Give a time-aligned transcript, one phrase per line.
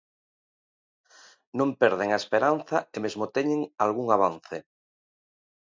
[1.59, 4.57] Non perden a esperanza e mesmo teñen algún avance.